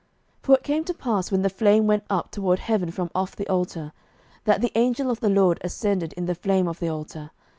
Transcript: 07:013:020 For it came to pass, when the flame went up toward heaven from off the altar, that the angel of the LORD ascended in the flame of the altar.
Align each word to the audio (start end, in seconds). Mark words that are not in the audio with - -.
07:013:020 0.39 0.41
For 0.47 0.55
it 0.55 0.63
came 0.63 0.83
to 0.83 0.93
pass, 0.95 1.31
when 1.31 1.41
the 1.43 1.49
flame 1.51 1.85
went 1.85 2.03
up 2.09 2.31
toward 2.31 2.57
heaven 2.57 2.89
from 2.89 3.11
off 3.13 3.35
the 3.35 3.47
altar, 3.47 3.93
that 4.45 4.59
the 4.59 4.71
angel 4.73 5.11
of 5.11 5.19
the 5.19 5.29
LORD 5.29 5.59
ascended 5.63 6.13
in 6.13 6.25
the 6.25 6.33
flame 6.33 6.67
of 6.67 6.79
the 6.79 6.89
altar. 6.89 7.29